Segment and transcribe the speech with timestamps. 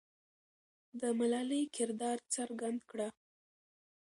[0.99, 3.07] د ملالۍ کردار څرګند کړه.